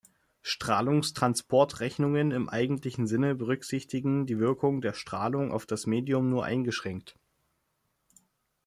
Strahlungstransport-Rechnungen 0.41 2.31
im 2.31 2.49
eigentlichen 2.49 3.05
Sinne 3.05 3.35
berücksichtigen 3.35 4.25
die 4.25 4.39
Wirkung 4.39 4.81
der 4.81 4.93
Strahlung 4.93 5.51
auf 5.51 5.67
das 5.67 5.85
Medium 5.85 6.27
nur 6.31 6.43
eingeschränkt. 6.43 7.15